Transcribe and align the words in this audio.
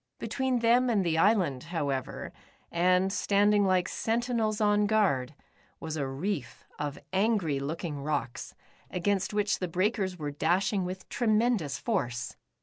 Between 0.17 0.61
them 0.61 0.89
and 0.89 1.05
the 1.05 1.19
island, 1.19 1.65
however, 1.65 2.33
and 2.71 3.13
standing 3.13 3.63
like 3.67 3.87
sentinels 3.87 4.59
on 4.59 4.87
guard, 4.87 5.35
was 5.79 5.95
a 5.95 6.07
reef 6.07 6.65
of 6.79 6.97
angry 7.13 7.59
looking 7.59 8.01
rocks, 8.01 8.55
against 8.89 9.31
which 9.31 9.59
the 9.59 9.67
breakers 9.67 10.17
were 10.17 10.31
dashing 10.31 10.85
with 10.85 11.07
tremendous 11.09 11.77
force. 11.77 12.35